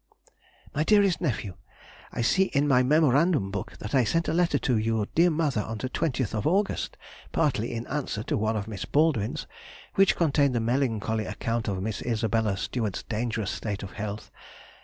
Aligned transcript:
MY 0.73 0.83
DEAREST 0.85 1.21
NEPHEW,— 1.21 1.53
I 2.11 2.21
see 2.23 2.49
by 2.55 2.61
my 2.61 2.81
memorandum 2.81 3.51
book 3.51 3.77
that 3.77 3.93
I 3.93 4.03
sent 4.03 4.27
a 4.27 4.33
letter 4.33 4.57
to 4.57 4.75
your 4.75 5.05
dear 5.13 5.29
mother 5.29 5.61
on 5.61 5.77
the 5.77 5.91
20th 5.91 6.33
August, 6.43 6.97
partly 7.31 7.71
in 7.75 7.85
answer 7.85 8.23
to 8.23 8.35
one 8.35 8.57
of 8.57 8.67
Miss 8.67 8.85
Baldwin's, 8.85 9.45
which 9.93 10.15
contained 10.15 10.55
the 10.55 10.59
melancholy 10.59 11.27
account 11.27 11.67
of 11.67 11.83
Miss 11.83 12.01
Isabella 12.01 12.57
[Stewart's] 12.57 13.03
dangerous 13.03 13.51
state 13.51 13.83
of 13.83 13.91
health. 13.91 14.31